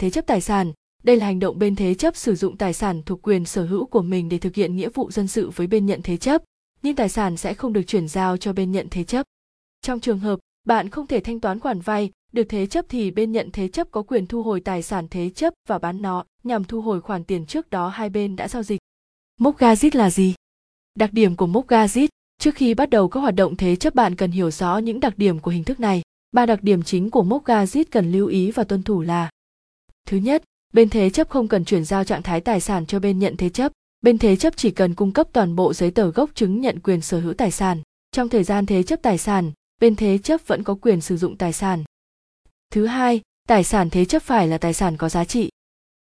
[0.00, 0.72] thế chấp tài sản
[1.02, 3.86] đây là hành động bên thế chấp sử dụng tài sản thuộc quyền sở hữu
[3.86, 6.42] của mình để thực hiện nghĩa vụ dân sự với bên nhận thế chấp,
[6.82, 9.26] nhưng tài sản sẽ không được chuyển giao cho bên nhận thế chấp
[9.82, 13.32] trong trường hợp bạn không thể thanh toán khoản vay, được thế chấp thì bên
[13.32, 16.64] nhận thế chấp có quyền thu hồi tài sản thế chấp và bán nó nhằm
[16.64, 18.78] thu hồi khoản tiền trước đó hai bên đã giao dịch.
[19.38, 20.34] mốc gazit là gì?
[20.94, 22.08] Đặc điểm của mốc gazit
[22.38, 25.18] Trước khi bắt đầu các hoạt động thế chấp, bạn cần hiểu rõ những đặc
[25.18, 26.02] điểm của hình thức này.
[26.32, 29.29] Ba đặc điểm chính của mốc gazit cần lưu ý và tuân thủ là
[30.06, 30.42] Thứ nhất,
[30.72, 33.48] bên thế chấp không cần chuyển giao trạng thái tài sản cho bên nhận thế
[33.48, 33.72] chấp.
[34.00, 37.00] Bên thế chấp chỉ cần cung cấp toàn bộ giấy tờ gốc chứng nhận quyền
[37.00, 37.82] sở hữu tài sản.
[38.12, 41.36] Trong thời gian thế chấp tài sản, bên thế chấp vẫn có quyền sử dụng
[41.36, 41.84] tài sản.
[42.72, 45.50] Thứ hai, tài sản thế chấp phải là tài sản có giá trị.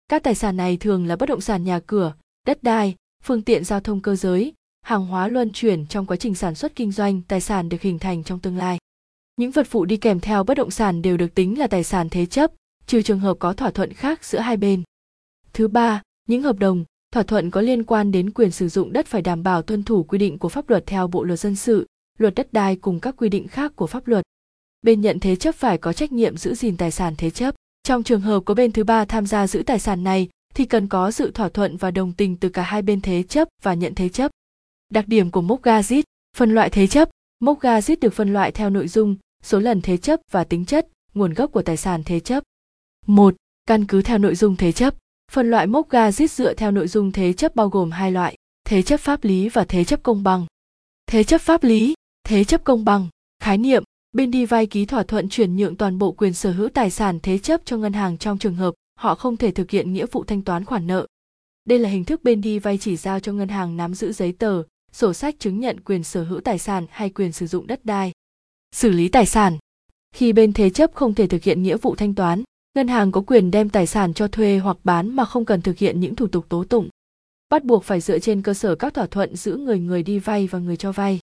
[0.07, 2.13] Các tài sản này thường là bất động sản nhà cửa,
[2.47, 6.35] đất đai, phương tiện giao thông cơ giới, hàng hóa luân chuyển trong quá trình
[6.35, 8.77] sản xuất kinh doanh, tài sản được hình thành trong tương lai.
[9.37, 12.09] Những vật phụ đi kèm theo bất động sản đều được tính là tài sản
[12.09, 12.51] thế chấp,
[12.89, 14.83] trừ trường hợp có thỏa thuận khác giữa hai bên.
[15.53, 19.07] Thứ ba, những hợp đồng, thỏa thuận có liên quan đến quyền sử dụng đất
[19.07, 21.87] phải đảm bảo tuân thủ quy định của pháp luật theo Bộ luật dân sự,
[22.17, 24.25] luật đất đai cùng các quy định khác của pháp luật.
[24.81, 27.55] Bên nhận thế chấp phải có trách nhiệm giữ gìn tài sản thế chấp.
[27.83, 30.87] Trong trường hợp có bên thứ ba tham gia giữ tài sản này thì cần
[30.87, 33.95] có sự thỏa thuận và đồng tình từ cả hai bên thế chấp và nhận
[33.95, 34.31] thế chấp.
[34.93, 36.03] Đặc điểm của mốc gazit
[36.37, 37.09] phân loại thế chấp.
[37.39, 40.87] mốc gazit được phân loại theo nội dung, số lần thế chấp và tính chất,
[41.13, 42.43] nguồn gốc của tài sản thế chấp.
[43.09, 43.35] 1.
[43.65, 44.95] Căn cứ theo nội dung thế chấp.
[45.31, 48.35] Phân loại mốc ga giết dựa theo nội dung thế chấp bao gồm hai loại,
[48.65, 50.45] thế chấp pháp lý và thế chấp công bằng.
[51.07, 51.93] Thế chấp pháp lý,
[52.23, 53.07] thế chấp công bằng,
[53.43, 56.69] khái niệm, bên đi vay ký thỏa thuận chuyển nhượng toàn bộ quyền sở hữu
[56.69, 59.93] tài sản thế chấp cho ngân hàng trong trường hợp họ không thể thực hiện
[59.93, 61.07] nghĩa vụ thanh toán khoản nợ.
[61.65, 64.31] Đây là hình thức bên đi vay chỉ giao cho ngân hàng nắm giữ giấy
[64.31, 67.85] tờ, sổ sách chứng nhận quyền sở hữu tài sản hay quyền sử dụng đất
[67.85, 68.11] đai.
[68.75, 69.57] Xử lý tài sản.
[70.15, 73.21] Khi bên thế chấp không thể thực hiện nghĩa vụ thanh toán, ngân hàng có
[73.21, 76.27] quyền đem tài sản cho thuê hoặc bán mà không cần thực hiện những thủ
[76.27, 76.89] tục tố tụng.
[77.49, 80.47] Bắt buộc phải dựa trên cơ sở các thỏa thuận giữa người người đi vay
[80.47, 81.19] và người cho vay.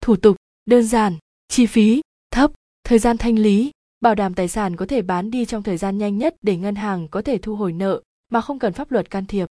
[0.00, 1.16] Thủ tục đơn giản,
[1.48, 2.00] chi phí
[2.30, 2.52] thấp,
[2.84, 3.70] thời gian thanh lý,
[4.00, 6.74] bảo đảm tài sản có thể bán đi trong thời gian nhanh nhất để ngân
[6.74, 8.00] hàng có thể thu hồi nợ
[8.32, 9.46] mà không cần pháp luật can thiệp.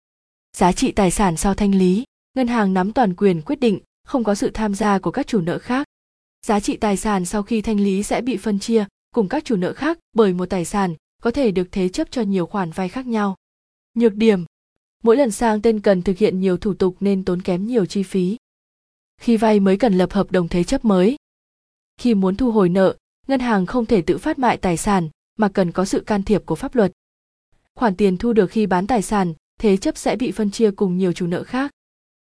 [0.57, 4.23] Giá trị tài sản sau thanh lý, ngân hàng nắm toàn quyền quyết định, không
[4.23, 5.87] có sự tham gia của các chủ nợ khác.
[6.45, 9.55] Giá trị tài sản sau khi thanh lý sẽ bị phân chia cùng các chủ
[9.55, 12.89] nợ khác bởi một tài sản có thể được thế chấp cho nhiều khoản vay
[12.89, 13.35] khác nhau.
[13.93, 14.45] Nhược điểm
[15.03, 18.03] Mỗi lần sang tên cần thực hiện nhiều thủ tục nên tốn kém nhiều chi
[18.03, 18.37] phí.
[19.21, 21.15] Khi vay mới cần lập hợp đồng thế chấp mới.
[21.97, 22.95] Khi muốn thu hồi nợ,
[23.27, 26.45] ngân hàng không thể tự phát mại tài sản mà cần có sự can thiệp
[26.45, 26.91] của pháp luật.
[27.75, 30.97] Khoản tiền thu được khi bán tài sản, thế chấp sẽ bị phân chia cùng
[30.97, 31.71] nhiều chủ nợ khác.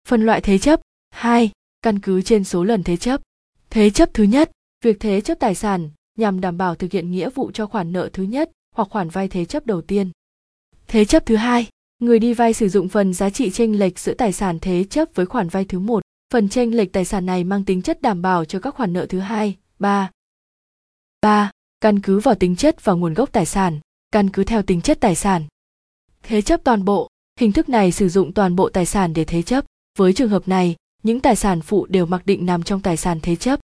[0.08, 1.50] Phân loại thế chấp 2.
[1.82, 3.22] Căn cứ trên số lần thế chấp.
[3.70, 4.50] Thế chấp thứ nhất,
[4.84, 8.10] việc thế chấp tài sản nhằm đảm bảo thực hiện nghĩa vụ cho khoản nợ
[8.12, 10.10] thứ nhất hoặc khoản vay thế chấp đầu tiên.
[10.86, 11.66] Thế chấp thứ hai,
[11.98, 15.08] người đi vay sử dụng phần giá trị chênh lệch giữa tài sản thế chấp
[15.14, 16.02] với khoản vay thứ một.
[16.32, 19.06] Phần chênh lệch tài sản này mang tính chất đảm bảo cho các khoản nợ
[19.06, 20.10] thứ hai, ba.
[21.22, 21.50] ba
[21.80, 23.80] Căn cứ vào tính chất và nguồn gốc tài sản,
[24.12, 25.44] căn cứ theo tính chất tài sản.
[26.22, 27.08] Thế chấp toàn bộ,
[27.40, 29.64] hình thức này sử dụng toàn bộ tài sản để thế chấp.
[29.98, 33.18] Với trường hợp này, những tài sản phụ đều mặc định nằm trong tài sản
[33.22, 33.60] thế chấp.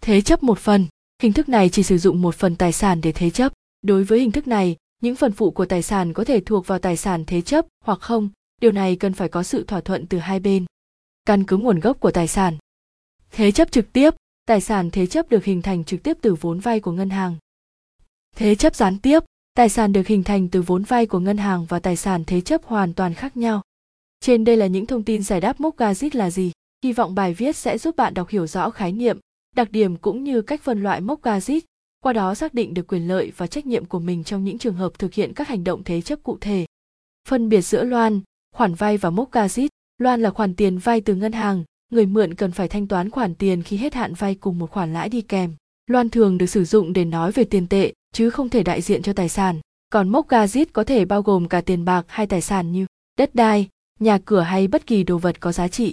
[0.00, 0.86] Thế chấp một phần,
[1.22, 3.52] hình thức này chỉ sử dụng một phần tài sản để thế chấp.
[3.86, 6.78] Đối với hình thức này, những phần phụ của tài sản có thể thuộc vào
[6.78, 8.28] tài sản thế chấp hoặc không,
[8.60, 10.64] điều này cần phải có sự thỏa thuận từ hai bên.
[11.24, 12.56] Căn cứ nguồn gốc của tài sản.
[13.30, 14.14] Thế chấp trực tiếp,
[14.46, 17.36] tài sản thế chấp được hình thành trực tiếp từ vốn vay của ngân hàng.
[18.36, 19.20] Thế chấp gián tiếp,
[19.54, 22.40] tài sản được hình thành từ vốn vay của ngân hàng và tài sản thế
[22.40, 23.62] chấp hoàn toàn khác nhau.
[24.20, 26.52] Trên đây là những thông tin giải đáp mốc gazit là gì.
[26.84, 29.18] Hy vọng bài viết sẽ giúp bạn đọc hiểu rõ khái niệm,
[29.56, 31.60] đặc điểm cũng như cách phân loại mốc gazit
[32.06, 34.74] qua đó xác định được quyền lợi và trách nhiệm của mình trong những trường
[34.74, 36.66] hợp thực hiện các hành động thế chấp cụ thể.
[37.28, 38.20] Phân biệt giữa loan,
[38.54, 39.68] khoản vay và mốc gazit.
[39.98, 43.34] Loan là khoản tiền vay từ ngân hàng, người mượn cần phải thanh toán khoản
[43.34, 45.54] tiền khi hết hạn vay cùng một khoản lãi đi kèm.
[45.86, 49.02] Loan thường được sử dụng để nói về tiền tệ, chứ không thể đại diện
[49.02, 49.60] cho tài sản.
[49.90, 52.86] Còn mốc gazit có thể bao gồm cả tiền bạc hay tài sản như
[53.18, 53.68] đất đai,
[54.00, 55.92] nhà cửa hay bất kỳ đồ vật có giá trị.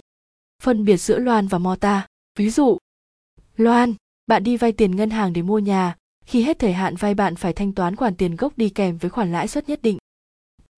[0.64, 2.08] Phân biệt giữa Loan và Mota.
[2.40, 2.78] Ví dụ,
[3.58, 3.94] Loan,
[4.28, 7.36] bạn đi vay tiền ngân hàng để mua nhà, khi hết thời hạn vay bạn
[7.36, 9.98] phải thanh toán khoản tiền gốc đi kèm với khoản lãi suất nhất định.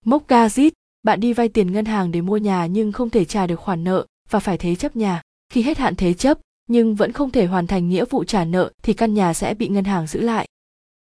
[0.05, 0.70] Mốc gazit
[1.02, 3.85] bạn đi vay tiền ngân hàng để mua nhà nhưng không thể trả được khoản
[3.85, 5.23] nợ và phải thế chấp nhà.
[5.52, 8.73] Khi hết hạn thế chấp nhưng vẫn không thể hoàn thành nghĩa vụ trả nợ
[8.82, 10.49] thì căn nhà sẽ bị ngân hàng giữ lại.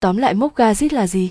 [0.00, 1.30] Tóm lại mốc gazit là gì?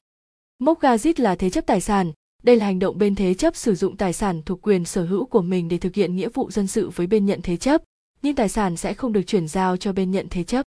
[0.60, 2.12] Mốc gazit là thế chấp tài sản,
[2.44, 5.26] đây là hành động bên thế chấp sử dụng tài sản thuộc quyền sở hữu
[5.26, 7.82] của mình để thực hiện nghĩa vụ dân sự với bên nhận thế chấp,
[8.22, 10.66] nhưng tài sản sẽ không được chuyển giao cho bên nhận thế chấp.